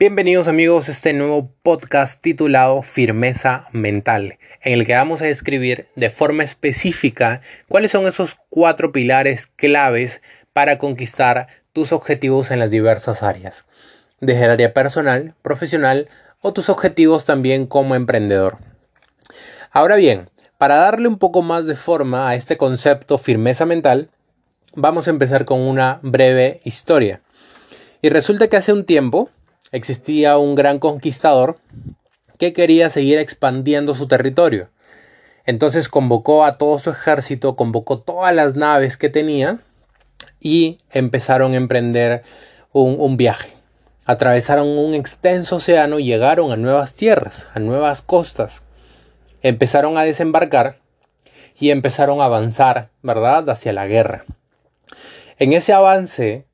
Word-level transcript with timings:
Bienvenidos 0.00 0.48
amigos 0.48 0.88
a 0.88 0.92
este 0.92 1.12
nuevo 1.12 1.52
podcast 1.62 2.22
titulado 2.22 2.80
Firmeza 2.80 3.68
Mental, 3.72 4.38
en 4.62 4.72
el 4.72 4.86
que 4.86 4.94
vamos 4.94 5.20
a 5.20 5.26
describir 5.26 5.88
de 5.94 6.08
forma 6.08 6.42
específica 6.42 7.42
cuáles 7.68 7.90
son 7.90 8.06
esos 8.06 8.38
cuatro 8.48 8.92
pilares 8.92 9.46
claves 9.46 10.22
para 10.54 10.78
conquistar 10.78 11.48
tus 11.74 11.92
objetivos 11.92 12.50
en 12.50 12.60
las 12.60 12.70
diversas 12.70 13.22
áreas, 13.22 13.66
desde 14.22 14.44
el 14.44 14.52
área 14.52 14.72
personal, 14.72 15.34
profesional 15.42 16.08
o 16.40 16.54
tus 16.54 16.70
objetivos 16.70 17.26
también 17.26 17.66
como 17.66 17.94
emprendedor. 17.94 18.56
Ahora 19.70 19.96
bien, 19.96 20.30
para 20.56 20.76
darle 20.76 21.08
un 21.08 21.18
poco 21.18 21.42
más 21.42 21.66
de 21.66 21.76
forma 21.76 22.30
a 22.30 22.36
este 22.36 22.56
concepto 22.56 23.18
firmeza 23.18 23.66
mental, 23.66 24.08
vamos 24.74 25.08
a 25.08 25.10
empezar 25.10 25.44
con 25.44 25.60
una 25.60 26.00
breve 26.02 26.62
historia. 26.64 27.20
Y 28.00 28.08
resulta 28.08 28.48
que 28.48 28.56
hace 28.56 28.72
un 28.72 28.86
tiempo, 28.86 29.28
existía 29.72 30.38
un 30.38 30.54
gran 30.54 30.78
conquistador 30.78 31.58
que 32.38 32.52
quería 32.52 32.90
seguir 32.90 33.18
expandiendo 33.18 33.94
su 33.94 34.08
territorio. 34.08 34.70
Entonces 35.44 35.88
convocó 35.88 36.44
a 36.44 36.58
todo 36.58 36.78
su 36.78 36.90
ejército, 36.90 37.56
convocó 37.56 38.00
todas 38.00 38.34
las 38.34 38.54
naves 38.54 38.96
que 38.96 39.08
tenía 39.08 39.60
y 40.38 40.78
empezaron 40.90 41.52
a 41.52 41.56
emprender 41.56 42.22
un, 42.72 43.16
viaje. 43.16 43.56
Atravesaron 44.06 44.66
un 44.66 44.94
extenso 44.94 45.56
océano 45.56 45.98
llegaron 45.98 46.50
a 46.50 46.56
nuevas 46.56 46.94
tierras, 46.94 47.48
a 47.54 47.58
nuevas 47.58 48.02
costas. 48.02 48.62
Empezaron 49.42 49.96
a 49.98 50.02
desembarcar 50.02 50.78
y 51.58 51.70
empezaron 51.70 52.20
a 52.20 52.24
avanzar, 52.24 52.90
¿verdad?, 53.02 53.48
hacia 53.50 53.72
la 53.72 53.86
guerra. 53.86 54.24
En 55.38 55.52
ese 55.52 55.72
avance 55.72 56.46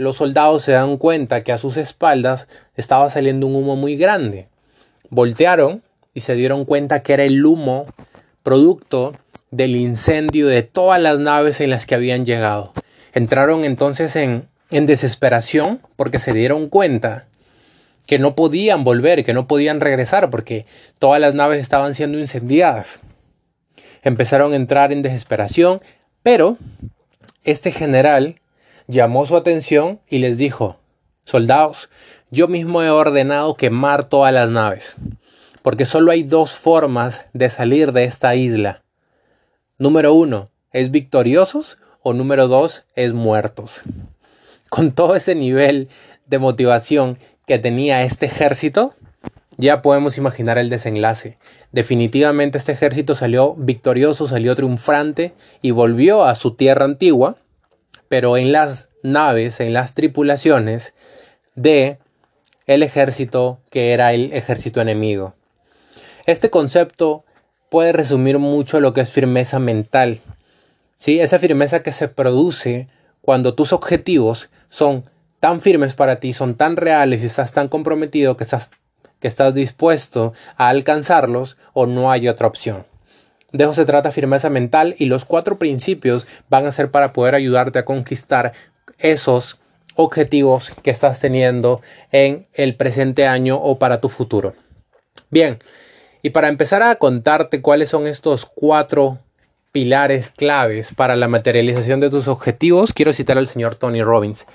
los 0.00 0.16
soldados 0.16 0.62
se 0.62 0.72
dan 0.72 0.96
cuenta 0.96 1.44
que 1.44 1.52
a 1.52 1.58
sus 1.58 1.76
espaldas 1.76 2.48
estaba 2.74 3.10
saliendo 3.10 3.46
un 3.46 3.54
humo 3.54 3.76
muy 3.76 3.96
grande. 3.96 4.48
Voltearon 5.10 5.82
y 6.14 6.20
se 6.20 6.34
dieron 6.34 6.64
cuenta 6.64 7.02
que 7.02 7.12
era 7.12 7.24
el 7.24 7.44
humo 7.44 7.84
producto 8.42 9.12
del 9.50 9.76
incendio 9.76 10.46
de 10.46 10.62
todas 10.62 11.02
las 11.02 11.18
naves 11.18 11.60
en 11.60 11.68
las 11.68 11.84
que 11.84 11.96
habían 11.96 12.24
llegado. 12.24 12.72
Entraron 13.12 13.62
entonces 13.64 14.16
en, 14.16 14.48
en 14.70 14.86
desesperación 14.86 15.82
porque 15.96 16.18
se 16.18 16.32
dieron 16.32 16.70
cuenta 16.70 17.26
que 18.06 18.18
no 18.18 18.34
podían 18.34 18.84
volver, 18.84 19.22
que 19.22 19.34
no 19.34 19.46
podían 19.46 19.80
regresar 19.80 20.30
porque 20.30 20.64
todas 20.98 21.20
las 21.20 21.34
naves 21.34 21.60
estaban 21.60 21.94
siendo 21.94 22.18
incendiadas. 22.18 23.00
Empezaron 24.02 24.54
a 24.54 24.56
entrar 24.56 24.92
en 24.92 25.02
desesperación, 25.02 25.82
pero 26.22 26.56
este 27.44 27.70
general 27.70 28.40
llamó 28.90 29.24
su 29.24 29.36
atención 29.36 30.00
y 30.08 30.18
les 30.18 30.36
dijo, 30.36 30.76
Soldados, 31.24 31.88
yo 32.30 32.48
mismo 32.48 32.82
he 32.82 32.90
ordenado 32.90 33.54
quemar 33.54 34.04
todas 34.04 34.34
las 34.34 34.50
naves, 34.50 34.96
porque 35.62 35.86
solo 35.86 36.10
hay 36.10 36.24
dos 36.24 36.52
formas 36.52 37.24
de 37.32 37.50
salir 37.50 37.92
de 37.92 38.04
esta 38.04 38.34
isla. 38.34 38.82
Número 39.78 40.12
uno, 40.12 40.50
es 40.72 40.90
victoriosos 40.90 41.78
o 42.02 42.14
número 42.14 42.48
dos, 42.48 42.84
es 42.96 43.12
muertos. 43.12 43.82
Con 44.68 44.92
todo 44.92 45.14
ese 45.14 45.34
nivel 45.34 45.88
de 46.26 46.38
motivación 46.38 47.18
que 47.46 47.58
tenía 47.58 48.02
este 48.02 48.26
ejército, 48.26 48.94
ya 49.56 49.82
podemos 49.82 50.18
imaginar 50.18 50.58
el 50.58 50.68
desenlace. 50.68 51.38
Definitivamente 51.70 52.58
este 52.58 52.72
ejército 52.72 53.14
salió 53.14 53.54
victorioso, 53.54 54.26
salió 54.26 54.54
triunfante 54.56 55.32
y 55.62 55.70
volvió 55.70 56.24
a 56.24 56.34
su 56.34 56.54
tierra 56.54 56.84
antigua, 56.84 57.36
pero 58.10 58.36
en 58.36 58.50
las 58.50 58.88
naves, 59.04 59.60
en 59.60 59.72
las 59.72 59.94
tripulaciones 59.94 60.94
de 61.54 62.00
el 62.66 62.82
ejército 62.82 63.60
que 63.70 63.92
era 63.92 64.12
el 64.12 64.32
ejército 64.32 64.80
enemigo. 64.80 65.34
Este 66.26 66.50
concepto 66.50 67.24
puede 67.68 67.92
resumir 67.92 68.40
mucho 68.40 68.80
lo 68.80 68.92
que 68.92 69.02
es 69.02 69.12
firmeza 69.12 69.60
mental. 69.60 70.18
¿sí? 70.98 71.20
Esa 71.20 71.38
firmeza 71.38 71.84
que 71.84 71.92
se 71.92 72.08
produce 72.08 72.88
cuando 73.20 73.54
tus 73.54 73.72
objetivos 73.72 74.50
son 74.70 75.04
tan 75.38 75.60
firmes 75.60 75.94
para 75.94 76.18
ti, 76.18 76.32
son 76.32 76.56
tan 76.56 76.76
reales 76.76 77.22
y 77.22 77.26
estás 77.26 77.52
tan 77.52 77.68
comprometido 77.68 78.36
que 78.36 78.42
estás, 78.42 78.72
que 79.20 79.28
estás 79.28 79.54
dispuesto 79.54 80.32
a 80.56 80.68
alcanzarlos 80.68 81.58
o 81.74 81.86
no 81.86 82.10
hay 82.10 82.26
otra 82.26 82.48
opción. 82.48 82.89
De 83.52 83.64
eso 83.64 83.72
se 83.72 83.84
trata 83.84 84.10
firmeza 84.10 84.50
mental 84.50 84.94
y 84.98 85.06
los 85.06 85.24
cuatro 85.24 85.58
principios 85.58 86.26
van 86.48 86.66
a 86.66 86.72
ser 86.72 86.90
para 86.90 87.12
poder 87.12 87.34
ayudarte 87.34 87.78
a 87.78 87.84
conquistar 87.84 88.52
esos 88.98 89.60
objetivos 89.96 90.70
que 90.82 90.90
estás 90.90 91.20
teniendo 91.20 91.80
en 92.12 92.46
el 92.54 92.76
presente 92.76 93.26
año 93.26 93.56
o 93.56 93.78
para 93.78 94.00
tu 94.00 94.08
futuro. 94.08 94.54
Bien, 95.30 95.58
y 96.22 96.30
para 96.30 96.48
empezar 96.48 96.82
a 96.82 96.96
contarte 96.96 97.62
cuáles 97.62 97.90
son 97.90 98.06
estos 98.06 98.44
cuatro 98.46 99.18
pilares 99.72 100.30
claves 100.30 100.92
para 100.94 101.16
la 101.16 101.28
materialización 101.28 102.00
de 102.00 102.10
tus 102.10 102.28
objetivos, 102.28 102.92
quiero 102.92 103.12
citar 103.12 103.38
al 103.38 103.46
señor 103.46 103.76
Tony 103.76 104.02
Robbins. 104.02 104.46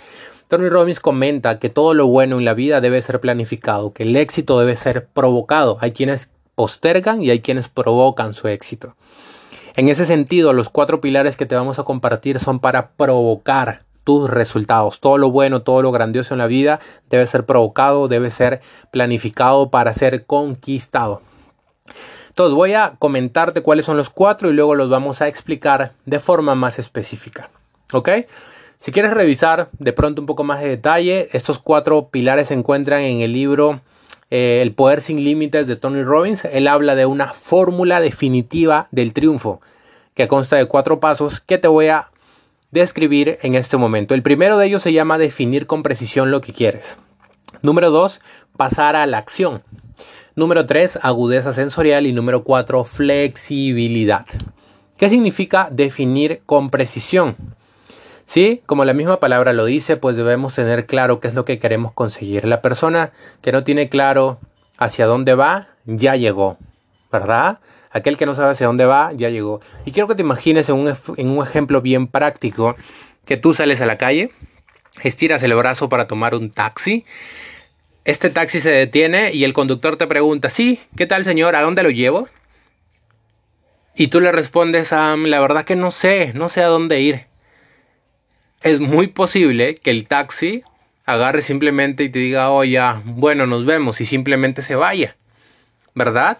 Tony 0.47 0.69
Robbins 0.69 0.99
comenta 0.99 1.57
que 1.57 1.69
todo 1.69 1.93
lo 1.93 2.07
bueno 2.07 2.37
en 2.37 2.45
la 2.45 2.53
vida 2.53 2.81
debe 2.81 3.01
ser 3.01 3.19
planificado, 3.19 3.93
que 3.93 4.03
el 4.03 4.15
éxito 4.15 4.59
debe 4.59 4.75
ser 4.75 5.07
provocado. 5.07 5.77
Hay 5.81 5.91
quienes 5.91 6.29
postergan 6.55 7.21
y 7.21 7.29
hay 7.29 7.41
quienes 7.41 7.69
provocan 7.69 8.33
su 8.33 8.47
éxito. 8.47 8.95
En 9.75 9.89
ese 9.89 10.05
sentido, 10.05 10.53
los 10.53 10.69
cuatro 10.69 11.01
pilares 11.01 11.35
que 11.35 11.45
te 11.45 11.55
vamos 11.55 11.79
a 11.79 11.83
compartir 11.83 12.39
son 12.39 12.59
para 12.59 12.91
provocar 12.91 13.83
tus 14.05 14.29
resultados. 14.29 15.01
Todo 15.01 15.17
lo 15.17 15.31
bueno, 15.31 15.63
todo 15.63 15.81
lo 15.81 15.91
grandioso 15.91 16.33
en 16.33 16.37
la 16.37 16.47
vida 16.47 16.79
debe 17.09 17.27
ser 17.27 17.45
provocado, 17.45 18.07
debe 18.07 18.31
ser 18.31 18.61
planificado 18.91 19.69
para 19.69 19.93
ser 19.93 20.25
conquistado. 20.25 21.21
Entonces 22.29 22.53
voy 22.55 22.73
a 22.73 22.95
comentarte 22.99 23.61
cuáles 23.61 23.85
son 23.85 23.97
los 23.97 24.09
cuatro 24.09 24.49
y 24.49 24.53
luego 24.53 24.75
los 24.75 24.89
vamos 24.89 25.21
a 25.21 25.27
explicar 25.27 25.93
de 26.05 26.19
forma 26.19 26.53
más 26.53 26.79
específica. 26.79 27.49
¿Ok? 27.93 28.09
Si 28.79 28.91
quieres 28.91 29.13
revisar 29.13 29.69
de 29.79 29.93
pronto 29.93 30.21
un 30.21 30.27
poco 30.27 30.43
más 30.43 30.61
de 30.61 30.69
detalle, 30.69 31.29
estos 31.31 31.59
cuatro 31.59 32.09
pilares 32.09 32.49
se 32.49 32.53
encuentran 32.53 33.01
en 33.01 33.21
el 33.21 33.33
libro 33.33 33.81
eh, 34.31 34.59
el 34.61 34.73
poder 34.73 35.01
sin 35.01 35.23
límites 35.23 35.67
de 35.67 35.75
Tony 35.75 36.03
Robbins, 36.03 36.45
él 36.45 36.67
habla 36.67 36.95
de 36.95 37.05
una 37.05 37.29
fórmula 37.33 37.99
definitiva 37.99 38.87
del 38.91 39.13
triunfo 39.13 39.61
que 40.13 40.27
consta 40.27 40.55
de 40.55 40.65
cuatro 40.65 40.99
pasos 40.99 41.41
que 41.41 41.57
te 41.57 41.67
voy 41.67 41.87
a 41.87 42.09
describir 42.71 43.37
en 43.41 43.55
este 43.55 43.77
momento. 43.77 44.13
El 44.15 44.23
primero 44.23 44.57
de 44.57 44.67
ellos 44.67 44.81
se 44.81 44.93
llama 44.93 45.17
definir 45.17 45.67
con 45.67 45.83
precisión 45.83 46.31
lo 46.31 46.41
que 46.41 46.53
quieres. 46.53 46.97
Número 47.61 47.91
dos, 47.91 48.21
pasar 48.57 48.95
a 48.95 49.05
la 49.05 49.17
acción. 49.17 49.63
Número 50.35 50.65
tres, 50.65 50.99
agudeza 51.01 51.53
sensorial. 51.53 52.05
Y 52.05 52.13
número 52.13 52.43
cuatro, 52.43 52.83
flexibilidad. 52.83 54.25
¿Qué 54.97 55.09
significa 55.09 55.69
definir 55.71 56.41
con 56.45 56.69
precisión? 56.69 57.35
Sí, 58.25 58.61
como 58.65 58.85
la 58.85 58.93
misma 58.93 59.19
palabra 59.19 59.53
lo 59.53 59.65
dice, 59.65 59.97
pues 59.97 60.15
debemos 60.15 60.55
tener 60.55 60.87
claro 60.87 61.19
qué 61.19 61.27
es 61.27 61.35
lo 61.35 61.45
que 61.45 61.59
queremos 61.59 61.91
conseguir. 61.91 62.45
La 62.45 62.61
persona 62.61 63.11
que 63.41 63.51
no 63.51 63.63
tiene 63.63 63.87
claro 63.87 64.39
hacia 64.77 65.05
dónde 65.05 65.35
va, 65.35 65.69
ya 65.85 66.15
llegó, 66.15 66.57
¿verdad? 67.11 67.59
Aquel 67.91 68.17
que 68.17 68.25
no 68.25 68.33
sabe 68.33 68.51
hacia 68.51 68.65
dónde 68.65 68.85
va, 68.85 69.13
ya 69.13 69.29
llegó. 69.29 69.61
Y 69.85 69.91
quiero 69.91 70.07
que 70.07 70.15
te 70.15 70.23
imagines 70.23 70.69
en 70.69 70.75
un, 70.75 71.43
ejemplo 71.43 71.81
bien 71.81 72.07
práctico, 72.07 72.75
que 73.25 73.37
tú 73.37 73.53
sales 73.53 73.79
a 73.81 73.85
la 73.85 73.97
calle, 73.97 74.31
estiras 75.03 75.43
el 75.43 75.53
brazo 75.53 75.87
para 75.87 76.07
tomar 76.07 76.33
un 76.33 76.49
taxi, 76.49 77.05
este 78.05 78.31
taxi 78.31 78.59
se 78.59 78.69
detiene 78.69 79.33
y 79.33 79.43
el 79.43 79.53
conductor 79.53 79.97
te 79.97 80.07
pregunta, 80.07 80.49
sí, 80.49 80.79
¿qué 80.95 81.05
tal 81.05 81.25
señor? 81.25 81.55
¿A 81.55 81.61
dónde 81.61 81.83
lo 81.83 81.89
llevo? 81.91 82.27
Y 83.95 84.07
tú 84.07 84.19
le 84.19 84.31
respondes, 84.31 84.91
la 84.91 85.39
verdad 85.39 85.63
que 85.63 85.75
no 85.75 85.91
sé, 85.91 86.33
no 86.35 86.49
sé 86.49 86.63
a 86.63 86.67
dónde 86.67 86.99
ir 87.01 87.34
es 88.61 88.79
muy 88.79 89.07
posible 89.07 89.75
que 89.75 89.91
el 89.91 90.07
taxi 90.07 90.63
agarre 91.05 91.41
simplemente 91.41 92.03
y 92.03 92.09
te 92.09 92.19
diga, 92.19 92.49
oh 92.49 92.63
ya, 92.63 93.01
bueno, 93.05 93.45
nos 93.45 93.65
vemos 93.65 94.01
y 94.01 94.05
simplemente 94.05 94.61
se 94.61 94.75
vaya. 94.75 95.15
¿Verdad? 95.93 96.39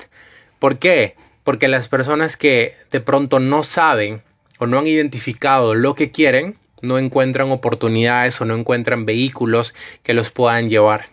¿Por 0.59 0.79
qué? 0.79 1.15
Porque 1.43 1.67
las 1.67 1.87
personas 1.87 2.35
que 2.35 2.75
de 2.91 2.99
pronto 2.99 3.39
no 3.39 3.63
saben 3.63 4.21
o 4.57 4.65
no 4.65 4.79
han 4.79 4.87
identificado 4.87 5.75
lo 5.75 5.95
que 5.95 6.11
quieren, 6.11 6.57
no 6.81 6.97
encuentran 6.97 7.51
oportunidades 7.51 8.39
o 8.41 8.45
no 8.45 8.55
encuentran 8.55 9.05
vehículos 9.05 9.73
que 10.03 10.13
los 10.13 10.31
puedan 10.31 10.69
llevar. 10.69 11.07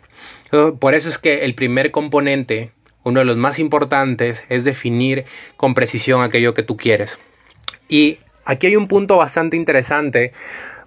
Por 0.81 0.95
eso 0.95 1.09
es 1.09 1.19
que 1.19 1.45
el 1.45 1.55
primer 1.55 1.91
componente, 1.91 2.73
uno 3.05 3.21
de 3.21 3.25
los 3.25 3.37
más 3.37 3.59
importantes, 3.59 4.45
es 4.49 4.65
definir 4.65 5.25
con 5.57 5.75
precisión 5.75 6.23
aquello 6.23 6.55
que 6.55 6.63
tú 6.63 6.77
quieres. 6.77 7.19
Y 7.89 8.19
aquí 8.45 8.67
hay 8.67 8.77
un 8.77 8.89
punto 8.89 9.17
bastante 9.17 9.57
interesante 9.57 10.33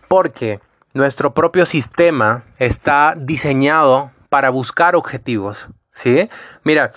porque 0.08 0.60
nuestro 0.94 1.34
propio 1.34 1.66
sistema 1.66 2.44
está 2.58 3.16
diseñado 3.18 4.12
para 4.30 4.50
buscar 4.50 4.96
objetivos, 4.96 5.68
¿sí? 5.94 6.30
Mira, 6.64 6.94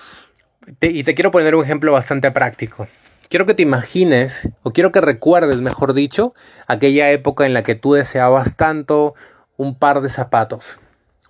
y 0.80 1.04
te 1.04 1.14
quiero 1.14 1.30
poner 1.30 1.54
un 1.54 1.64
ejemplo 1.64 1.92
bastante 1.92 2.30
práctico. 2.30 2.88
Quiero 3.28 3.44
que 3.44 3.54
te 3.54 3.62
imagines, 3.62 4.48
o 4.62 4.70
quiero 4.72 4.90
que 4.90 5.00
recuerdes, 5.00 5.58
mejor 5.60 5.92
dicho, 5.92 6.34
aquella 6.66 7.10
época 7.10 7.44
en 7.44 7.54
la 7.54 7.62
que 7.62 7.74
tú 7.74 7.92
deseabas 7.92 8.56
tanto 8.56 9.14
un 9.56 9.78
par 9.78 10.00
de 10.00 10.08
zapatos. 10.08 10.78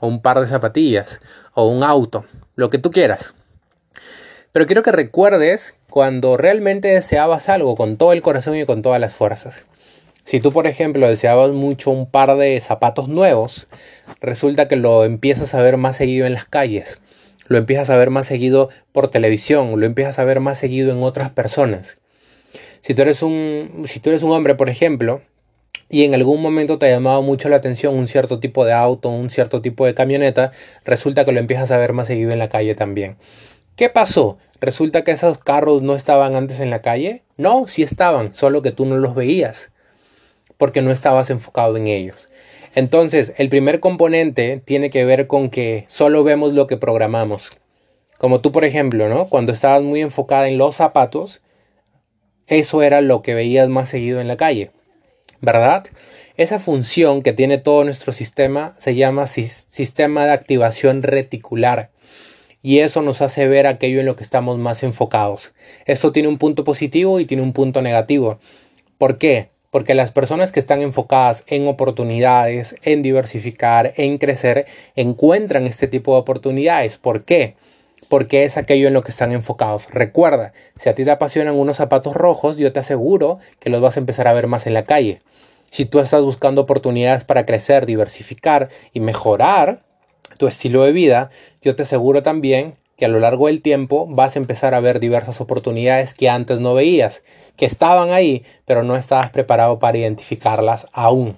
o 0.01 0.07
un 0.07 0.23
par 0.23 0.41
de 0.41 0.47
zapatillas, 0.47 1.21
o 1.55 1.67
un 1.69 1.83
auto, 1.83 2.25
lo 2.55 2.71
que 2.71 2.79
tú 2.79 2.91
quieras. 2.91 3.35
Pero 4.53 4.67
quiero 4.67 4.83
que 4.83 4.93
recuerdes 4.93 5.75
cuando 5.91 6.37
realmente 6.37 6.89
deseabas 6.89 7.49
algo 7.49 7.77
con 7.77 7.97
todo 7.97 8.13
el 8.13 8.23
corazón 8.23 8.57
y 8.57 8.65
con 8.65 8.83
todas 8.83 9.01
las 9.01 9.15
fuerzas. 9.15 9.65
Si 10.29 10.41
tú, 10.41 10.53
por 10.53 10.67
ejemplo, 10.67 11.09
deseabas 11.09 11.53
mucho 11.53 11.91
un 11.91 12.05
par 12.05 12.37
de 12.37 12.61
zapatos 12.61 13.09
nuevos, 13.09 13.67
resulta 14.21 14.69
que 14.69 14.77
lo 14.77 15.07
empiezas 15.07 15.55
a 15.55 15.63
ver 15.63 15.79
más 15.79 15.97
seguido 15.97 16.27
en 16.27 16.35
las 16.35 16.45
calles, 16.45 17.01
lo 17.47 17.57
empiezas 17.57 17.89
a 17.89 17.97
ver 17.97 18.11
más 18.11 18.27
seguido 18.27 18.69
por 18.93 19.09
televisión, 19.09 19.81
lo 19.81 19.87
empiezas 19.87 20.19
a 20.19 20.25
ver 20.25 20.41
más 20.41 20.59
seguido 20.59 20.93
en 20.93 21.03
otras 21.03 21.31
personas. 21.31 21.97
Si 22.81 22.93
tú 22.93 23.01
eres 23.01 23.23
un, 23.23 23.87
si 23.89 24.01
tú 24.01 24.11
eres 24.11 24.23
un 24.23 24.33
hombre, 24.33 24.55
por 24.55 24.69
ejemplo, 24.69 25.23
y 25.89 26.05
en 26.05 26.15
algún 26.15 26.43
momento 26.43 26.79
te 26.79 26.85
ha 26.85 26.91
llamado 26.91 27.23
mucho 27.23 27.49
la 27.49 27.57
atención 27.57 27.97
un 27.97 28.07
cierto 28.07 28.39
tipo 28.39 28.67
de 28.67 28.75
auto, 28.75 29.09
un 29.09 29.31
cierto 29.31 29.63
tipo 29.63 29.87
de 29.87 29.95
camioneta, 29.95 30.53
resulta 30.85 31.25
que 31.25 31.33
lo 31.33 31.41
empiezas 31.41 31.71
a 31.71 31.79
ver 31.79 31.95
más 31.95 32.07
seguido 32.07 32.33
en 32.33 32.39
la 32.39 32.51
calle 32.51 32.75
también. 32.75 33.17
¿Qué 33.77 33.89
pasó? 33.89 34.37
¿Resulta 34.61 35.05
que 35.05 35.13
esos 35.13 35.39
carros 35.39 35.81
no 35.81 35.95
estaban 35.95 36.37
antes 36.37 36.61
en 36.61 36.69
la 36.69 36.83
calle? 36.83 37.23
No, 37.39 37.67
sí 37.67 37.83
estaban, 37.83 38.35
solo 38.35 38.61
que 38.61 38.73
tú 38.73 38.85
no 38.85 38.99
los 38.99 39.15
veías, 39.15 39.71
porque 40.59 40.83
no 40.83 40.91
estabas 40.91 41.31
enfocado 41.31 41.79
en 41.79 41.87
ellos. 41.87 42.29
Entonces, 42.75 43.33
el 43.39 43.49
primer 43.49 43.81
componente 43.81 44.61
tiene 44.63 44.91
que 44.91 45.07
ver 45.07 45.27
con 45.27 45.49
que 45.49 45.87
solo 45.89 46.23
vemos 46.23 46.53
lo 46.53 46.67
que 46.67 46.77
programamos. 46.77 47.51
Como 48.19 48.41
tú, 48.41 48.53
por 48.53 48.65
ejemplo, 48.65 49.09
¿no? 49.09 49.29
Cuando 49.29 49.53
estabas 49.53 49.83
muy 49.83 50.03
enfocada 50.03 50.49
en 50.49 50.59
los 50.59 50.77
zapatos, 50.77 51.41
eso 52.47 52.83
era 52.83 53.01
lo 53.01 53.23
que 53.23 53.35
veías 53.35 53.69
más 53.69 53.89
seguido 53.89 54.21
en 54.21 54.29
la 54.29 54.37
calle, 54.37 54.71
¿verdad? 55.41 55.87
Esa 56.37 56.59
función 56.59 57.23
que 57.23 57.33
tiene 57.33 57.59
todo 57.59 57.85
nuestro 57.85 58.13
sistema 58.13 58.75
se 58.79 58.95
llama 58.95 59.27
sistema 59.27 60.25
de 60.25 60.33
activación 60.33 61.03
reticular 61.03 61.91
y 62.63 62.79
eso 62.79 63.03
nos 63.03 63.23
hace 63.23 63.49
ver 63.49 63.67
aquello 63.67 64.01
en 64.01 64.07
lo 64.07 64.17
que 64.17 64.25
estamos 64.25 64.59
más 64.59 64.83
enfocados. 64.83 65.53
Esto 65.85 66.13
tiene 66.13 66.29
un 66.29 66.39
punto 66.39 66.65
positivo 66.65 67.21
y 67.21 67.27
tiene 67.27 67.43
un 67.43 67.53
punto 67.53 67.83
negativo. 67.83 68.39
¿Por 68.99 69.19
qué? 69.19 69.51
Porque 69.71 69.95
las 69.95 70.13
personas 70.13 70.53
que 70.53 70.61
están 70.61 70.81
enfocadas 70.81 71.45
en 71.47 71.69
oportunidades, 71.69 72.75
en 72.83 73.03
diversificar, 73.03 73.93
en 73.97 74.19
crecer, 74.19 74.67
encuentran 74.97 75.67
este 75.67 75.89
tipo 75.89 76.15
de 76.15 76.21
oportunidades. 76.21 76.99
¿Por 76.99 77.25
qué? 77.25 77.57
porque 78.09 78.45
es 78.45 78.57
aquello 78.57 78.89
en 78.89 78.95
lo 78.95 79.03
que 79.03 79.11
están 79.11 79.33
enfocados. 79.33 79.87
Recuerda, 79.91 80.53
si 80.79 80.89
a 80.89 80.95
ti 80.95 81.05
te 81.05 81.11
apasionan 81.11 81.55
unos 81.55 81.77
zapatos 81.77 82.15
rojos, 82.15 82.57
yo 82.57 82.73
te 82.73 82.81
aseguro 82.81 83.39
que 83.61 83.71
los 83.71 83.81
vas 83.81 83.97
a 83.97 84.01
empezar 84.01 84.29
a 84.29 84.33
ver 84.33 84.47
más 84.47 84.67
en 84.67 84.75
la 84.75 84.85
calle. 84.85 85.21
Si 85.71 85.85
tú 85.85 86.01
estás 86.01 86.23
buscando 86.23 86.63
oportunidades 86.63 87.25
para 87.25 87.45
crecer, 87.45 87.85
diversificar 87.85 88.69
y 88.93 89.01
mejorar 89.01 89.83
tu 90.39 90.47
estilo 90.47 90.83
de 90.85 90.93
vida, 90.93 91.31
yo 91.61 91.77
te 91.77 91.83
aseguro 91.83 92.23
también 92.23 92.77
que 92.99 93.05
a 93.05 93.09
lo 93.09 93.21
largo 93.21 93.47
del 93.47 93.63
tiempo 93.63 94.07
vas 94.11 94.35
a 94.35 94.41
empezar 94.41 94.75
a 94.75 94.81
ver 94.81 94.99
diversas 94.99 95.41
oportunidades 95.41 96.15
que 96.15 96.29
antes 96.29 96.59
no 96.59 96.75
veías, 96.75 97.23
que 97.57 97.65
estaban 97.65 98.11
ahí, 98.11 98.45
pero 98.67 98.83
no 98.83 98.97
estabas 98.97 99.31
preparado 99.31 99.79
para 99.79 99.99
identificarlas 99.99 100.89
aún. 100.93 101.37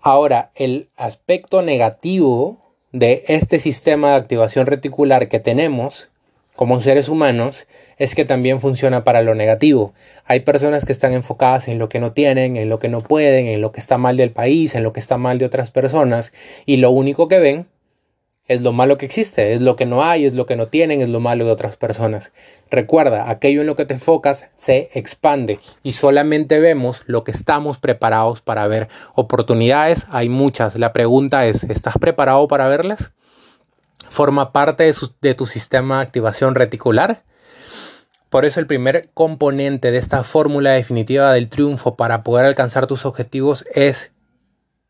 Ahora, 0.00 0.50
el 0.56 0.88
aspecto 0.96 1.62
negativo 1.62 2.58
de 2.90 3.22
este 3.28 3.60
sistema 3.60 4.10
de 4.10 4.16
activación 4.16 4.66
reticular 4.66 5.28
que 5.28 5.38
tenemos 5.38 6.08
como 6.56 6.80
seres 6.80 7.08
humanos 7.08 7.68
es 7.98 8.14
que 8.14 8.24
también 8.24 8.60
funciona 8.60 9.04
para 9.04 9.22
lo 9.22 9.34
negativo. 9.34 9.92
Hay 10.24 10.40
personas 10.40 10.84
que 10.84 10.92
están 10.92 11.12
enfocadas 11.12 11.68
en 11.68 11.78
lo 11.78 11.88
que 11.88 12.00
no 12.00 12.12
tienen, 12.12 12.56
en 12.56 12.68
lo 12.68 12.78
que 12.78 12.88
no 12.88 13.02
pueden, 13.02 13.46
en 13.46 13.60
lo 13.60 13.70
que 13.70 13.80
está 13.80 13.98
mal 13.98 14.16
del 14.16 14.32
país, 14.32 14.74
en 14.74 14.82
lo 14.82 14.92
que 14.92 15.00
está 15.00 15.18
mal 15.18 15.38
de 15.38 15.44
otras 15.44 15.70
personas 15.70 16.32
y 16.64 16.78
lo 16.78 16.90
único 16.90 17.28
que 17.28 17.38
ven 17.38 17.66
es 18.48 18.60
lo 18.60 18.72
malo 18.72 18.96
que 18.96 19.06
existe, 19.06 19.54
es 19.54 19.60
lo 19.60 19.74
que 19.74 19.86
no 19.86 20.04
hay, 20.04 20.24
es 20.24 20.34
lo 20.34 20.46
que 20.46 20.56
no 20.56 20.68
tienen, 20.68 21.00
es 21.00 21.08
lo 21.08 21.18
malo 21.18 21.44
de 21.44 21.50
otras 21.50 21.76
personas. 21.76 22.32
Recuerda, 22.70 23.28
aquello 23.28 23.60
en 23.60 23.66
lo 23.66 23.74
que 23.74 23.84
te 23.84 23.94
enfocas 23.94 24.48
se 24.54 24.88
expande 24.94 25.58
y 25.82 25.94
solamente 25.94 26.60
vemos 26.60 27.02
lo 27.06 27.24
que 27.24 27.32
estamos 27.32 27.78
preparados 27.78 28.40
para 28.40 28.68
ver. 28.68 28.88
Oportunidades 29.14 30.06
hay 30.10 30.28
muchas. 30.28 30.76
La 30.76 30.92
pregunta 30.92 31.46
es, 31.46 31.64
¿estás 31.64 31.94
preparado 31.98 32.46
para 32.46 32.68
verlas? 32.68 33.12
¿Forma 34.08 34.52
parte 34.52 34.84
de, 34.84 34.94
de 35.20 35.34
tu 35.34 35.46
sistema 35.46 35.96
de 35.96 36.02
activación 36.02 36.54
reticular? 36.54 37.24
Por 38.30 38.44
eso 38.44 38.60
el 38.60 38.66
primer 38.66 39.10
componente 39.14 39.90
de 39.90 39.98
esta 39.98 40.22
fórmula 40.22 40.72
definitiva 40.72 41.32
del 41.32 41.48
triunfo 41.48 41.96
para 41.96 42.22
poder 42.22 42.46
alcanzar 42.46 42.86
tus 42.86 43.06
objetivos 43.06 43.64
es 43.74 44.12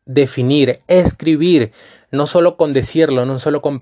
definir, 0.05 0.81
escribir 0.87 1.71
no 2.11 2.27
solo 2.27 2.57
con 2.57 2.73
decirlo, 2.73 3.25
no 3.25 3.39
solo 3.39 3.61
con, 3.61 3.79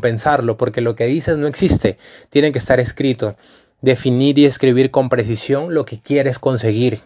pensarlo, 0.00 0.56
porque 0.56 0.80
lo 0.80 0.94
que 0.94 1.06
dices 1.06 1.36
no 1.36 1.46
existe, 1.46 1.98
tiene 2.30 2.52
que 2.52 2.58
estar 2.58 2.80
escrito. 2.80 3.36
Definir 3.82 4.38
y 4.38 4.46
escribir 4.46 4.90
con 4.90 5.08
precisión 5.08 5.74
lo 5.74 5.84
que 5.84 6.00
quieres 6.00 6.38
conseguir, 6.38 7.00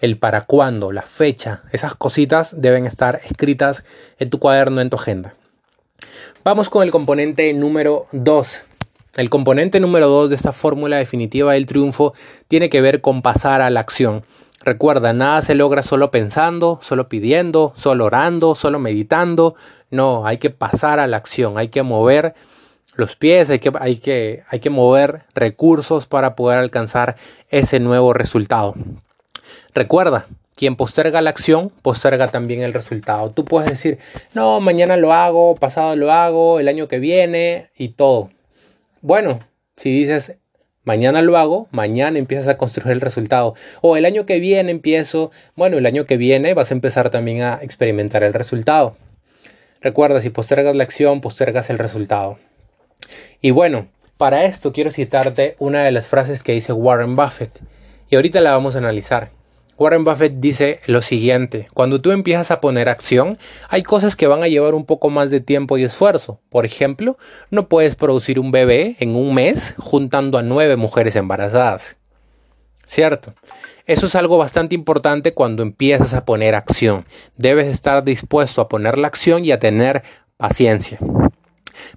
el 0.00 0.18
para 0.18 0.42
cuándo, 0.42 0.92
la 0.92 1.02
fecha, 1.02 1.62
esas 1.72 1.94
cositas 1.94 2.54
deben 2.60 2.86
estar 2.86 3.20
escritas 3.24 3.84
en 4.18 4.30
tu 4.30 4.38
cuaderno, 4.38 4.80
en 4.80 4.90
tu 4.90 4.96
agenda. 4.96 5.34
Vamos 6.44 6.68
con 6.68 6.84
el 6.84 6.92
componente 6.92 7.52
número 7.54 8.06
2. 8.12 8.64
El 9.16 9.30
componente 9.30 9.80
número 9.80 10.08
2 10.08 10.30
de 10.30 10.36
esta 10.36 10.52
fórmula 10.52 10.98
definitiva 10.98 11.54
del 11.54 11.66
triunfo 11.66 12.14
tiene 12.48 12.68
que 12.68 12.82
ver 12.82 13.00
con 13.00 13.22
pasar 13.22 13.62
a 13.62 13.70
la 13.70 13.80
acción. 13.80 14.24
Recuerda, 14.66 15.12
nada 15.12 15.42
se 15.42 15.54
logra 15.54 15.84
solo 15.84 16.10
pensando, 16.10 16.80
solo 16.82 17.08
pidiendo, 17.08 17.72
solo 17.76 18.06
orando, 18.06 18.56
solo 18.56 18.80
meditando. 18.80 19.54
No, 19.92 20.26
hay 20.26 20.38
que 20.38 20.50
pasar 20.50 20.98
a 20.98 21.06
la 21.06 21.18
acción, 21.18 21.56
hay 21.56 21.68
que 21.68 21.84
mover 21.84 22.34
los 22.96 23.14
pies, 23.14 23.48
hay 23.48 23.60
que, 23.60 23.70
hay 23.78 23.98
que, 23.98 24.42
hay 24.48 24.58
que 24.58 24.70
mover 24.70 25.22
recursos 25.36 26.06
para 26.06 26.34
poder 26.34 26.58
alcanzar 26.58 27.14
ese 27.48 27.78
nuevo 27.78 28.12
resultado. 28.12 28.74
Recuerda, 29.72 30.26
quien 30.56 30.74
posterga 30.74 31.22
la 31.22 31.30
acción, 31.30 31.70
posterga 31.82 32.32
también 32.32 32.62
el 32.62 32.74
resultado. 32.74 33.30
Tú 33.30 33.44
puedes 33.44 33.70
decir, 33.70 33.98
no, 34.34 34.58
mañana 34.58 34.96
lo 34.96 35.12
hago, 35.12 35.54
pasado 35.54 35.94
lo 35.94 36.10
hago, 36.10 36.58
el 36.58 36.66
año 36.66 36.88
que 36.88 36.98
viene 36.98 37.70
y 37.76 37.90
todo. 37.90 38.30
Bueno, 39.00 39.38
si 39.76 39.90
dices, 39.90 40.38
Mañana 40.86 41.20
lo 41.20 41.36
hago, 41.36 41.66
mañana 41.72 42.16
empiezas 42.16 42.46
a 42.46 42.56
construir 42.56 42.92
el 42.92 43.00
resultado. 43.00 43.56
O 43.80 43.96
el 43.96 44.04
año 44.04 44.24
que 44.24 44.38
viene 44.38 44.70
empiezo, 44.70 45.32
bueno, 45.56 45.78
el 45.78 45.84
año 45.84 46.04
que 46.04 46.16
viene 46.16 46.54
vas 46.54 46.70
a 46.70 46.74
empezar 46.74 47.10
también 47.10 47.42
a 47.42 47.58
experimentar 47.60 48.22
el 48.22 48.32
resultado. 48.32 48.96
Recuerda, 49.80 50.20
si 50.20 50.30
postergas 50.30 50.76
la 50.76 50.84
acción, 50.84 51.20
postergas 51.20 51.70
el 51.70 51.78
resultado. 51.78 52.38
Y 53.40 53.50
bueno, 53.50 53.88
para 54.16 54.44
esto 54.44 54.72
quiero 54.72 54.92
citarte 54.92 55.56
una 55.58 55.82
de 55.82 55.90
las 55.90 56.06
frases 56.06 56.44
que 56.44 56.52
dice 56.52 56.72
Warren 56.72 57.16
Buffett. 57.16 57.60
Y 58.08 58.14
ahorita 58.14 58.40
la 58.40 58.52
vamos 58.52 58.76
a 58.76 58.78
analizar. 58.78 59.32
Warren 59.78 60.04
Buffett 60.04 60.34
dice 60.38 60.80
lo 60.86 61.02
siguiente, 61.02 61.66
cuando 61.74 62.00
tú 62.00 62.10
empiezas 62.10 62.50
a 62.50 62.60
poner 62.62 62.88
acción, 62.88 63.38
hay 63.68 63.82
cosas 63.82 64.16
que 64.16 64.26
van 64.26 64.42
a 64.42 64.48
llevar 64.48 64.74
un 64.74 64.86
poco 64.86 65.10
más 65.10 65.30
de 65.30 65.40
tiempo 65.40 65.76
y 65.76 65.84
esfuerzo. 65.84 66.40
Por 66.48 66.64
ejemplo, 66.64 67.18
no 67.50 67.68
puedes 67.68 67.94
producir 67.94 68.38
un 68.38 68.50
bebé 68.50 68.96
en 69.00 69.14
un 69.14 69.34
mes 69.34 69.74
juntando 69.76 70.38
a 70.38 70.42
nueve 70.42 70.76
mujeres 70.76 71.14
embarazadas. 71.16 71.96
¿Cierto? 72.86 73.34
Eso 73.84 74.06
es 74.06 74.14
algo 74.14 74.38
bastante 74.38 74.74
importante 74.74 75.34
cuando 75.34 75.62
empiezas 75.62 76.14
a 76.14 76.24
poner 76.24 76.54
acción. 76.54 77.04
Debes 77.36 77.66
estar 77.66 78.02
dispuesto 78.02 78.62
a 78.62 78.68
poner 78.68 78.96
la 78.96 79.08
acción 79.08 79.44
y 79.44 79.52
a 79.52 79.58
tener 79.58 80.02
paciencia. 80.38 80.98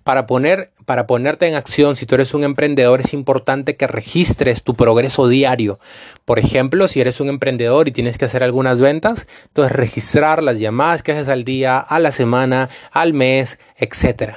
Para, 0.04 0.26
poner, 0.26 0.72
para 0.86 1.08
ponerte 1.08 1.48
en 1.48 1.56
acción, 1.56 1.96
si 1.96 2.06
tú 2.06 2.16
eres 2.16 2.34
un 2.34 2.44
emprendedor, 2.44 3.00
es 3.00 3.14
importante 3.14 3.76
que 3.76 3.88
registres 3.88 4.64
tu 4.64 4.76
progreso 4.76 5.28
diario. 5.28 5.80
Por 6.26 6.40
ejemplo, 6.40 6.88
si 6.88 7.02
eres 7.02 7.20
un 7.20 7.30
emprendedor 7.30 7.88
y 7.88 7.92
tienes 7.92 8.18
que 8.18 8.26
hacer 8.26 8.44
algunas 8.44 8.80
ventas, 8.80 9.28
entonces 9.48 9.76
registrar 9.76 10.44
las 10.44 10.60
llamadas 10.60 11.04
que 11.04 11.12
haces 11.12 11.30
al 11.30 11.44
día, 11.44 11.80
a 11.80 12.00
la 12.00 12.12
semana, 12.12 12.70
al 12.92 13.14
mes, 13.14 13.60
etc. 13.78 14.36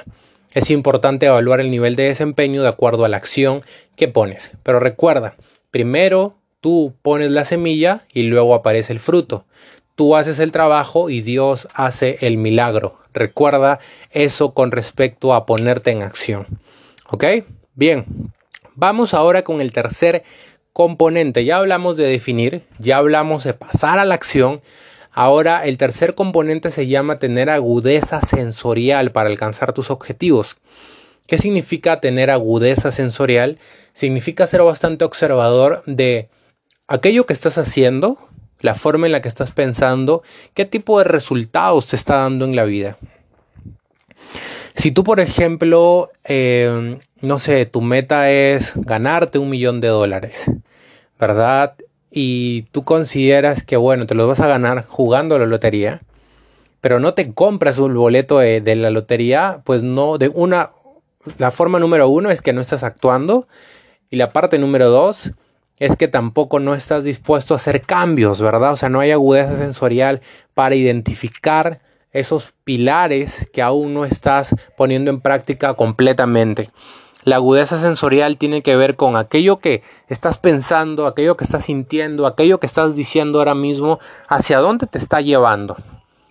Es 0.53 0.69
importante 0.69 1.25
evaluar 1.25 1.59
el 1.59 1.71
nivel 1.71 1.95
de 1.95 2.03
desempeño 2.03 2.61
de 2.61 2.69
acuerdo 2.69 3.05
a 3.05 3.09
la 3.09 3.17
acción 3.17 3.61
que 3.95 4.07
pones. 4.07 4.51
Pero 4.63 4.79
recuerda, 4.79 5.35
primero 5.71 6.37
tú 6.61 6.93
pones 7.01 7.31
la 7.31 7.43
semilla 7.43 8.05
y 8.13 8.23
luego 8.23 8.55
aparece 8.55 8.93
el 8.93 8.99
fruto. 8.99 9.45
Tú 9.95 10.15
haces 10.15 10.39
el 10.39 10.51
trabajo 10.51 11.09
y 11.09 11.21
Dios 11.21 11.67
hace 11.75 12.17
el 12.21 12.37
milagro. 12.37 12.97
Recuerda 13.13 13.79
eso 14.11 14.53
con 14.53 14.71
respecto 14.71 15.33
a 15.33 15.45
ponerte 15.45 15.91
en 15.91 16.01
acción. 16.01 16.47
¿Ok? 17.09 17.25
Bien, 17.75 18.05
vamos 18.75 19.13
ahora 19.13 19.43
con 19.43 19.61
el 19.61 19.71
tercer 19.71 20.23
componente. 20.73 21.45
Ya 21.45 21.57
hablamos 21.57 21.95
de 21.95 22.05
definir, 22.05 22.63
ya 22.79 22.97
hablamos 22.97 23.43
de 23.43 23.53
pasar 23.53 23.99
a 23.99 24.05
la 24.05 24.15
acción. 24.15 24.61
Ahora 25.11 25.63
el 25.65 25.77
tercer 25.77 26.15
componente 26.15 26.71
se 26.71 26.87
llama 26.87 27.19
tener 27.19 27.51
agudeza 27.51 28.19
sensorial 28.21 29.11
para 29.11 29.29
alcanzar 29.29 29.73
tus 29.73 29.91
objetivos. 29.91 30.57
¿Qué 31.27 31.37
significa 31.37 31.99
tener 31.99 32.31
agudeza 32.31 32.91
sensorial? 32.91 33.59
Significa 33.93 34.47
ser 34.47 34.63
bastante 34.63 35.05
observador 35.05 35.83
de 35.85 36.29
aquello 36.87 37.25
que 37.27 37.33
estás 37.33 37.59
haciendo, 37.59 38.17
la 38.63 38.73
forma 38.73 39.05
en 39.05 39.11
la 39.11 39.21
que 39.21 39.27
estás 39.27 39.51
pensando, 39.51 40.23
qué 40.53 40.65
tipo 40.65 40.97
de 40.97 41.03
resultados 41.03 41.87
te 41.87 41.97
está 41.97 42.19
dando 42.19 42.45
en 42.45 42.55
la 42.55 42.63
vida. 42.63 42.97
Si 44.73 44.91
tú, 44.91 45.03
por 45.03 45.19
ejemplo, 45.19 46.09
eh, 46.23 46.97
no 47.21 47.39
sé, 47.39 47.65
tu 47.65 47.81
meta 47.81 48.31
es 48.31 48.71
ganarte 48.75 49.37
un 49.37 49.49
millón 49.49 49.81
de 49.81 49.89
dólares, 49.89 50.49
¿verdad? 51.19 51.75
Y 52.09 52.63
tú 52.71 52.85
consideras 52.85 53.63
que, 53.63 53.75
bueno, 53.75 54.05
te 54.05 54.15
los 54.15 54.29
vas 54.29 54.39
a 54.39 54.47
ganar 54.47 54.85
jugando 54.87 55.35
a 55.35 55.39
la 55.39 55.45
lotería, 55.45 56.01
pero 56.79 57.01
no 57.01 57.13
te 57.13 57.33
compras 57.33 57.79
un 57.79 57.93
boleto 57.93 58.39
de 58.39 58.75
la 58.77 58.91
lotería, 58.91 59.59
pues 59.65 59.83
no, 59.83 60.17
de 60.17 60.29
una, 60.29 60.71
la 61.37 61.51
forma 61.51 61.79
número 61.79 62.07
uno 62.07 62.31
es 62.31 62.41
que 62.41 62.53
no 62.53 62.61
estás 62.61 62.83
actuando 62.83 63.45
y 64.09 64.15
la 64.15 64.29
parte 64.29 64.57
número 64.57 64.89
dos 64.89 65.33
es 65.77 65.95
que 65.95 66.07
tampoco 66.07 66.59
no 66.59 66.75
estás 66.75 67.03
dispuesto 67.03 67.53
a 67.53 67.57
hacer 67.57 67.81
cambios, 67.81 68.41
¿verdad? 68.41 68.73
O 68.73 68.77
sea, 68.77 68.89
no 68.89 68.99
hay 68.99 69.11
agudeza 69.11 69.57
sensorial 69.57 70.21
para 70.53 70.75
identificar 70.75 71.81
esos 72.11 72.53
pilares 72.63 73.49
que 73.51 73.61
aún 73.61 73.93
no 73.93 74.05
estás 74.05 74.55
poniendo 74.77 75.09
en 75.09 75.19
práctica 75.19 75.73
completamente. 75.73 76.69
La 77.23 77.37
agudeza 77.37 77.79
sensorial 77.79 78.37
tiene 78.37 78.61
que 78.61 78.75
ver 78.75 78.95
con 78.95 79.15
aquello 79.15 79.59
que 79.59 79.81
estás 80.09 80.37
pensando, 80.37 81.07
aquello 81.07 81.37
que 81.37 81.45
estás 81.45 81.65
sintiendo, 81.65 82.27
aquello 82.27 82.59
que 82.59 82.67
estás 82.67 82.95
diciendo 82.95 83.39
ahora 83.39 83.55
mismo, 83.55 83.99
hacia 84.27 84.59
dónde 84.59 84.87
te 84.87 84.97
está 84.97 85.21
llevando, 85.21 85.77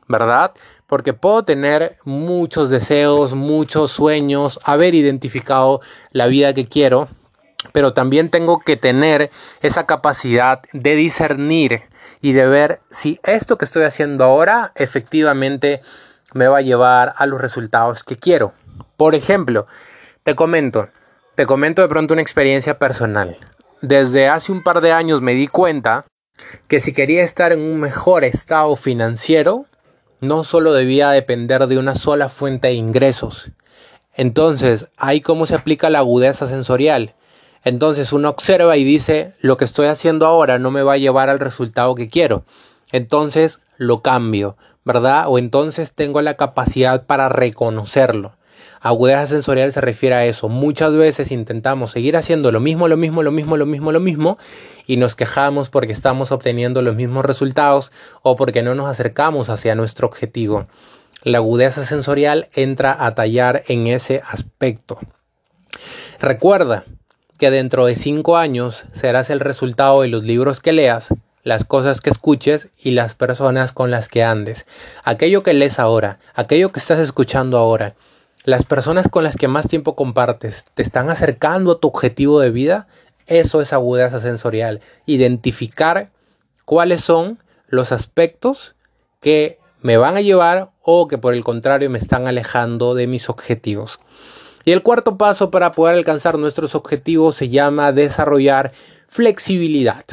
¿verdad? 0.06 0.52
Porque 0.87 1.14
puedo 1.14 1.44
tener 1.44 1.96
muchos 2.04 2.68
deseos, 2.68 3.32
muchos 3.32 3.90
sueños, 3.90 4.61
haber 4.64 4.94
identificado 4.94 5.80
la 6.11 6.26
vida 6.26 6.52
que 6.52 6.66
quiero, 6.66 7.08
pero 7.73 7.92
también 7.92 8.31
tengo 8.31 8.61
que 8.61 8.76
tener 8.76 9.31
esa 9.61 9.87
capacidad 9.87 10.62
de 10.73 10.97
discernir 10.97 11.85
y 12.21 12.33
de 12.33 12.47
ver 12.47 12.81
si 12.90 13.21
esto 13.23 13.59
que 13.59 13.64
estoy 13.64 13.85
haciendo 13.85 14.25
ahora 14.25 14.73
efectivamente 14.75 15.83
me 16.35 16.49
va 16.49 16.59
a 16.59 16.62
llevar 16.62 17.14
a 17.16 17.26
los 17.26 17.40
resultados 17.40 18.02
que 18.02 18.16
quiero. 18.16 18.54
Por 18.97 19.14
ejemplo, 19.14 19.66
te 20.23 20.35
comento, 20.35 20.88
te 21.35 21.47
comento 21.47 21.83
de 21.83 21.88
pronto 21.88 22.14
una 22.14 22.23
experiencia 22.23 22.78
personal. 22.78 23.37
Desde 23.81 24.28
hace 24.28 24.52
un 24.52 24.62
par 24.62 24.81
de 24.81 24.92
años 24.92 25.21
me 25.21 25.35
di 25.35 25.49
cuenta 25.49 26.07
que 26.69 26.81
si 26.81 26.92
quería 26.92 27.25
estar 27.25 27.52
en 27.52 27.61
un 27.61 27.81
mejor 27.81 28.25
estado 28.25 28.76
financiero, 28.76 29.66
no 30.21 30.45
solo 30.45 30.73
debía 30.73 31.11
depender 31.11 31.66
de 31.66 31.78
una 31.78 31.97
sola 31.97 32.28
fuente 32.28 32.69
de 32.69 32.75
ingresos. 32.75 33.50
Entonces, 34.14 34.88
ahí 34.97 35.21
cómo 35.21 35.47
se 35.47 35.54
aplica 35.54 35.90
la 35.90 35.99
agudeza 35.99 36.47
sensorial. 36.47 37.14
Entonces 37.64 38.12
uno 38.12 38.28
observa 38.28 38.76
y 38.76 38.85
dice, 38.85 39.35
lo 39.40 39.57
que 39.57 39.64
estoy 39.64 39.87
haciendo 39.87 40.26
ahora 40.26 40.59
no 40.59 40.71
me 40.71 40.83
va 40.83 40.95
a 40.95 40.99
llevar 40.99 41.28
al 41.28 41.38
resultado 41.38 41.95
que 41.95 42.09
quiero. 42.09 42.45
Entonces 42.90 43.61
lo 43.76 44.02
cambio, 44.02 44.57
¿verdad? 44.85 45.25
O 45.28 45.38
entonces 45.38 45.92
tengo 45.92 46.21
la 46.23 46.35
capacidad 46.35 47.07
para 47.07 47.28
reconocerlo. 47.28 48.37
Agudeza 48.81 49.28
sensorial 49.28 49.73
se 49.73 49.81
refiere 49.81 50.16
a 50.16 50.26
eso. 50.26 50.49
Muchas 50.49 50.92
veces 50.92 51.31
intentamos 51.31 51.92
seguir 51.92 52.16
haciendo 52.16 52.50
lo 52.50 52.59
mismo, 52.59 52.88
lo 52.88 52.97
mismo, 52.97 53.23
lo 53.23 53.31
mismo, 53.31 53.57
lo 53.57 53.64
mismo, 53.64 53.92
lo 53.92 54.00
mismo 54.00 54.38
y 54.87 54.97
nos 54.97 55.14
quejamos 55.14 55.69
porque 55.69 55.92
estamos 55.92 56.33
obteniendo 56.33 56.83
los 56.83 56.97
mismos 56.97 57.25
resultados 57.25 57.92
o 58.23 58.35
porque 58.35 58.62
no 58.62 58.75
nos 58.75 58.88
acercamos 58.88 59.49
hacia 59.49 59.76
nuestro 59.76 60.09
objetivo. 60.09 60.66
La 61.23 61.38
agudeza 61.38 61.85
sensorial 61.85 62.49
entra 62.54 62.97
a 63.07 63.14
tallar 63.14 63.62
en 63.69 63.87
ese 63.87 64.21
aspecto. 64.28 64.99
Recuerda, 66.19 66.85
que 67.42 67.50
dentro 67.50 67.87
de 67.87 67.96
cinco 67.96 68.37
años 68.37 68.84
serás 68.92 69.28
el 69.28 69.40
resultado 69.40 70.02
de 70.02 70.06
los 70.06 70.22
libros 70.22 70.61
que 70.61 70.70
leas, 70.70 71.08
las 71.42 71.64
cosas 71.64 72.00
que 72.00 72.08
escuches 72.08 72.68
y 72.80 72.92
las 72.92 73.16
personas 73.16 73.72
con 73.72 73.90
las 73.90 74.06
que 74.06 74.22
andes. 74.22 74.64
Aquello 75.02 75.42
que 75.42 75.52
lees 75.52 75.80
ahora, 75.80 76.20
aquello 76.37 76.70
que 76.70 76.78
estás 76.78 77.00
escuchando 77.00 77.58
ahora, 77.58 77.96
las 78.44 78.64
personas 78.64 79.08
con 79.08 79.25
las 79.25 79.34
que 79.34 79.49
más 79.49 79.66
tiempo 79.66 79.96
compartes, 79.96 80.66
¿te 80.75 80.82
están 80.82 81.11
acercando 81.11 81.72
a 81.72 81.80
tu 81.80 81.88
objetivo 81.88 82.38
de 82.38 82.52
vida? 82.52 82.87
Eso 83.26 83.61
es 83.61 83.72
agudeza 83.72 84.20
sensorial. 84.20 84.80
Identificar 85.06 86.11
cuáles 86.64 87.02
son 87.02 87.40
los 87.66 87.90
aspectos 87.90 88.76
que 89.20 89.58
me 89.80 89.96
van 89.96 90.16
a 90.16 90.20
llevar 90.20 90.70
o 90.80 91.08
que 91.08 91.18
por 91.18 91.34
el 91.34 91.42
contrario 91.42 91.90
me 91.90 91.99
están 91.99 92.28
alejando 92.28 92.94
de 92.94 93.08
mis 93.08 93.28
objetivos. 93.28 93.99
Y 94.64 94.73
el 94.73 94.83
cuarto 94.83 95.19
paso 95.19 95.50
para 95.50 95.73
poder 95.73 95.97
alcanzar 95.97 96.38
nuestros 96.38 96.75
objetivos 96.75 97.37
se 97.37 97.49
llama 97.49 97.92
desarrollar 97.92 98.73
flexibilidad. 99.09 100.04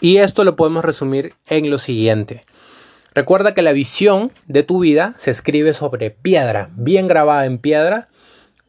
Y 0.00 0.18
esto 0.18 0.44
lo 0.44 0.56
podemos 0.56 0.84
resumir 0.84 1.34
en 1.46 1.70
lo 1.70 1.78
siguiente. 1.78 2.44
Recuerda 3.14 3.54
que 3.54 3.62
la 3.62 3.72
visión 3.72 4.32
de 4.46 4.64
tu 4.64 4.80
vida 4.80 5.14
se 5.18 5.30
escribe 5.30 5.72
sobre 5.72 6.10
piedra, 6.10 6.70
bien 6.74 7.06
grabada 7.06 7.44
en 7.44 7.58
piedra, 7.58 8.08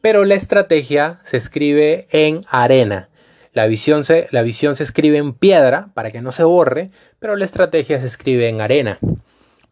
pero 0.00 0.24
la 0.24 0.36
estrategia 0.36 1.20
se 1.24 1.36
escribe 1.36 2.06
en 2.12 2.44
arena. 2.48 3.08
La 3.52 3.66
visión, 3.66 4.04
se, 4.04 4.28
la 4.30 4.42
visión 4.42 4.76
se 4.76 4.84
escribe 4.84 5.18
en 5.18 5.32
piedra 5.32 5.88
para 5.94 6.12
que 6.12 6.22
no 6.22 6.30
se 6.30 6.44
borre, 6.44 6.90
pero 7.18 7.34
la 7.34 7.44
estrategia 7.44 8.00
se 8.00 8.06
escribe 8.06 8.48
en 8.48 8.60
arena. 8.60 9.00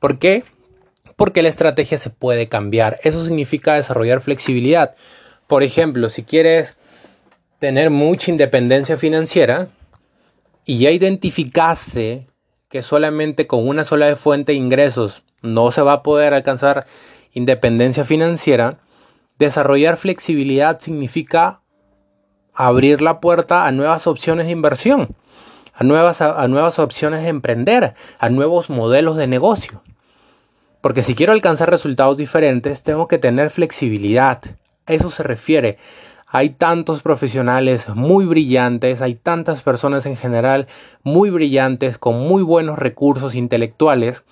¿Por 0.01 0.19
qué? 0.19 0.43
Porque 1.17 1.43
la 1.43 1.49
estrategia 1.49 1.99
se 1.99 2.11
puede 2.11 2.49
cambiar. 2.49 2.99
Eso 3.03 3.25
significa 3.25 3.75
desarrollar 3.75 4.21
flexibilidad. 4.21 4.95
Por 5.47 5.63
ejemplo, 5.63 6.11
si 6.11 6.23
quieres 6.23 6.77
tener 7.59 7.91
mucha 7.91 8.31
independencia 8.31 8.97
financiera 8.97 9.69
y 10.65 10.79
ya 10.79 10.91
identificaste 10.91 12.27
que 12.69 12.83
solamente 12.83 13.47
con 13.47 13.67
una 13.69 13.85
sola 13.85 14.17
fuente 14.17 14.53
de 14.53 14.59
ingresos 14.59 15.23
no 15.43 15.71
se 15.71 15.83
va 15.83 15.93
a 15.95 16.03
poder 16.03 16.35
alcanzar 16.35 16.87
independencia 17.33 18.05
financiera, 18.05 18.79
desarrollar 19.39 19.97
flexibilidad 19.97 20.81
significa 20.81 21.61
abrir 22.55 23.03
la 23.03 23.21
puerta 23.21 23.67
a 23.67 23.73
nuevas 23.73 24.07
opciones 24.07 24.47
de 24.47 24.53
inversión, 24.53 25.15
a 25.75 25.85
nuevas, 25.85 26.21
a 26.21 26.49
nuevas 26.49 26.79
opciones 26.79 27.23
de 27.23 27.29
emprender, 27.29 27.95
a 28.19 28.29
nuevos 28.29 28.71
modelos 28.71 29.17
de 29.17 29.27
negocio. 29.27 29.83
Porque 30.85 31.03
si 31.03 31.15
quiero 31.15 31.33
alcanzar 31.33 31.71
resultados 31.71 32.19
diferentes, 32.19 32.83
tengo 32.83 33.09
que 33.09 33.17
tener 33.17 33.49
flexibilidad. 33.49 34.43
eso 34.87 35.09
se 35.09 35.23
refiere. 35.23 35.79
Hay 36.27 36.51
tantos 36.51 37.01
profesionales 37.01 37.89
muy 37.89 38.27
brillantes, 38.27 39.01
hay 39.01 39.15
tantas 39.15 39.63
personas 39.63 40.05
en 40.05 40.15
general 40.15 40.67
muy 41.03 41.31
brillantes, 41.31 41.97
con 41.97 42.19
muy 42.19 42.43
buenos 42.43 42.79
recursos 42.79 43.35
intelectuales, 43.35 44.25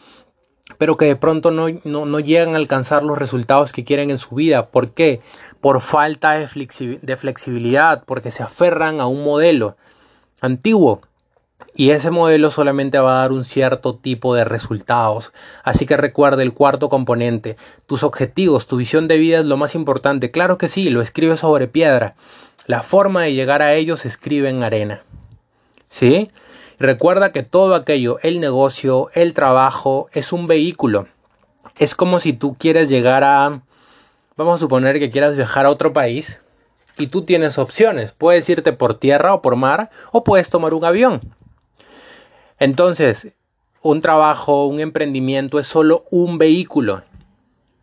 pero 0.76 0.98
que 0.98 1.06
de 1.06 1.16
pronto 1.16 1.52
no, 1.52 1.68
no, 1.84 2.20
llegan 2.20 2.52
a 2.52 2.58
alcanzar 2.58 3.02
los 3.02 3.16
resultados 3.16 3.72
que 3.72 3.84
quieren 3.84 4.10
en 4.10 4.18
su 4.18 4.34
vida. 4.34 4.66
¿Por 4.66 4.90
qué? 4.90 5.22
Por 5.62 5.80
falta 5.80 6.32
de, 6.32 6.48
flexibilidad, 7.16 8.04
porque 8.04 8.30
se 8.30 8.42
aferran 8.42 9.00
a 9.00 9.06
un 9.06 9.24
modelo 9.24 9.78
antiguo 10.42 11.00
y 11.74 11.90
ese 11.90 12.10
modelo 12.10 12.50
solamente 12.50 12.98
va 12.98 13.16
a 13.16 13.20
dar 13.22 13.32
un 13.32 13.44
cierto 13.44 13.96
tipo 13.96 14.34
de 14.34 14.44
resultados. 14.44 15.32
Así 15.64 15.86
que 15.86 15.96
recuerda 15.96 16.42
el 16.42 16.52
cuarto 16.52 16.88
componente, 16.88 17.56
tus 17.86 18.02
objetivos, 18.02 18.66
tu 18.66 18.76
visión 18.76 19.08
de 19.08 19.16
vida 19.16 19.38
es 19.38 19.46
lo 19.46 19.56
más 19.56 19.74
importante. 19.74 20.30
Claro 20.30 20.58
que 20.58 20.68
sí, 20.68 20.90
lo 20.90 21.00
escribe 21.00 21.36
sobre 21.36 21.68
piedra. 21.68 22.14
La 22.66 22.82
forma 22.82 23.22
de 23.22 23.32
llegar 23.32 23.62
a 23.62 23.74
ellos 23.74 24.00
se 24.00 24.08
escribe 24.08 24.50
en 24.50 24.62
arena. 24.62 25.02
¿Sí? 25.88 26.30
Recuerda 26.78 27.32
que 27.32 27.42
todo 27.42 27.74
aquello, 27.74 28.18
el 28.22 28.40
negocio, 28.40 29.08
el 29.14 29.34
trabajo, 29.34 30.08
es 30.12 30.32
un 30.32 30.46
vehículo. 30.46 31.06
Es 31.78 31.94
como 31.94 32.20
si 32.20 32.32
tú 32.32 32.56
quieres 32.58 32.88
llegar 32.88 33.24
a, 33.24 33.62
vamos 34.36 34.56
a 34.56 34.58
suponer 34.58 34.98
que 34.98 35.10
quieras 35.10 35.36
viajar 35.36 35.64
a 35.64 35.70
otro 35.70 35.92
país 35.92 36.40
y 36.98 37.06
tú 37.06 37.24
tienes 37.24 37.56
opciones. 37.56 38.12
Puedes 38.12 38.48
irte 38.48 38.72
por 38.72 38.94
tierra 38.94 39.32
o 39.32 39.42
por 39.42 39.56
mar 39.56 39.90
o 40.10 40.22
puedes 40.22 40.50
tomar 40.50 40.74
un 40.74 40.84
avión. 40.84 41.20
Entonces, 42.62 43.26
un 43.82 44.02
trabajo, 44.02 44.66
un 44.66 44.78
emprendimiento 44.78 45.58
es 45.58 45.66
solo 45.66 46.04
un 46.12 46.38
vehículo. 46.38 47.02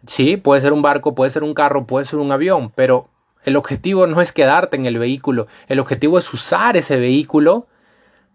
Sí, 0.07 0.38
puede 0.38 0.62
ser 0.62 0.71
un 0.71 0.81
barco, 0.81 1.15
puede 1.15 1.31
ser 1.31 1.43
un 1.43 1.53
carro, 1.53 1.86
puede 1.86 2.05
ser 2.05 2.19
un 2.19 2.31
avión, 2.31 2.71
pero 2.74 3.09
el 3.43 3.57
objetivo 3.57 4.07
no 4.07 4.21
es 4.21 4.31
quedarte 4.31 4.77
en 4.77 4.86
el 4.86 4.98
vehículo, 4.98 5.48
el 5.67 5.81
objetivo 5.81 6.17
es 6.17 6.33
usar 6.33 6.77
ese 6.77 6.95
vehículo 6.95 7.67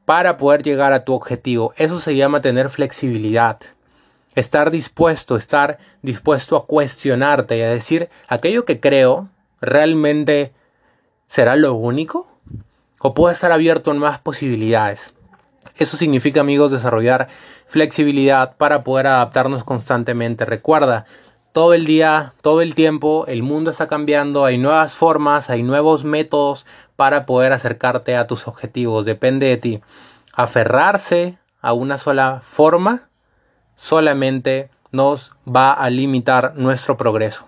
para 0.05 0.37
poder 0.37 0.63
llegar 0.63 0.93
a 0.93 1.07
tu 1.07 1.15
objetivo. 1.15 1.73
Eso 1.79 1.99
se 1.99 2.15
llama 2.15 2.43
tener 2.43 2.69
flexibilidad. 2.69 3.59
Estar 4.35 4.71
dispuesto, 4.71 5.39
estar 5.39 5.79
dispuesto 6.03 6.59
a 6.59 6.67
cuestionarte 6.67 7.57
y 7.57 7.63
a 7.63 7.71
decir, 7.71 8.11
aquello 8.29 8.67
que 8.67 8.81
creo 8.81 9.31
realmente 9.63 10.53
será 11.27 11.57
lo 11.57 11.73
único 11.73 12.27
o 13.01 13.15
puedo 13.15 13.33
estar 13.33 13.51
abierto 13.51 13.93
a 13.93 13.95
más 13.95 14.19
posibilidades. 14.19 15.14
Eso 15.77 15.97
significa, 15.97 16.41
amigos, 16.41 16.71
desarrollar 16.71 17.29
flexibilidad 17.67 18.57
para 18.57 18.85
poder 18.85 19.07
adaptarnos 19.07 19.65
constantemente. 19.65 20.45
Recuerda, 20.45 21.07
todo 21.53 21.75
el 21.75 21.87
día, 21.87 22.35
todo 22.43 22.63
el 22.63 22.75
tiempo, 22.75 23.27
el 23.29 23.43
mundo 23.43 23.71
está 23.71 23.87
cambiando, 23.87 24.45
hay 24.45 24.59
nuevas 24.59 24.95
formas, 24.95 25.51
hay 25.51 25.63
nuevos 25.63 26.05
métodos 26.05 26.67
para 26.97 27.27
poder 27.27 27.53
acercarte 27.53 28.17
a 28.17 28.27
tus 28.27 28.49
objetivos. 28.49 29.05
Depende 29.05 29.47
de 29.47 29.57
ti. 29.57 29.81
Aferrarse 30.35 31.39
a 31.61 31.73
una 31.73 31.97
sola 31.97 32.41
forma 32.43 33.09
solamente 33.77 34.69
nos 34.91 35.33
va 35.47 35.73
a 35.73 35.91
limitar 35.91 36.55
nuestro 36.57 36.97
progreso. 36.97 37.47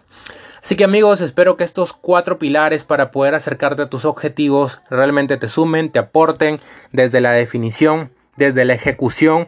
Así 0.67 0.75
que 0.75 0.83
amigos, 0.83 1.21
espero 1.21 1.57
que 1.57 1.63
estos 1.63 1.93
cuatro 1.93 2.41
pilares 2.41 2.83
para 2.83 3.13
poder 3.13 3.37
acercarte 3.37 3.83
a 3.83 3.89
tus 3.89 4.05
objetivos 4.05 4.81
realmente 4.91 5.37
te 5.37 5.49
sumen, 5.49 5.93
te 5.93 6.01
aporten 6.01 6.59
desde 6.91 7.21
la 7.21 7.31
definición, 7.31 8.11
desde 8.37 8.65
la 8.65 8.75
ejecución, 8.75 9.47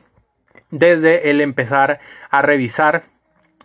desde 0.71 1.31
el 1.31 1.41
empezar 1.41 1.99
a 2.31 2.43
revisar, 2.43 3.03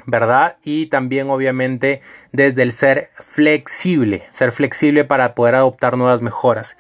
¿verdad? 0.08 0.58
Y 0.64 0.88
también 0.88 1.30
obviamente 1.30 2.02
desde 2.32 2.64
el 2.64 2.74
ser 2.74 3.12
flexible, 3.14 4.28
ser 4.32 4.52
flexible 4.52 5.04
para 5.04 5.36
poder 5.36 5.54
adoptar 5.54 5.96
nuevas 5.96 6.24
mejoras. 6.24 6.76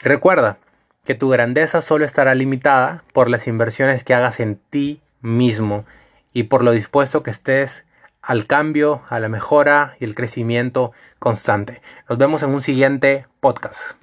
recuerda 0.00 0.56
que 1.04 1.14
tu 1.14 1.28
grandeza 1.28 1.82
solo 1.82 2.06
estará 2.06 2.34
limitada 2.34 3.04
por 3.12 3.28
las 3.28 3.46
inversiones 3.46 4.04
que 4.04 4.14
hagas 4.14 4.40
en 4.40 4.56
ti 4.70 5.02
mismo 5.20 5.84
y 6.32 6.44
por 6.44 6.64
lo 6.64 6.70
dispuesto 6.70 7.22
que 7.22 7.30
estés 7.30 7.84
al 8.26 8.46
cambio, 8.46 9.02
a 9.08 9.20
la 9.20 9.28
mejora 9.28 9.96
y 10.00 10.04
el 10.04 10.14
crecimiento 10.14 10.92
constante. 11.18 11.82
Nos 12.08 12.18
vemos 12.18 12.42
en 12.42 12.50
un 12.50 12.62
siguiente 12.62 13.26
podcast. 13.40 13.96